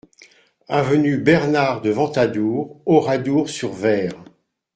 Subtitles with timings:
[0.69, 4.23] Avenue Bernard de Ventadour, Oradour-sur-Vayres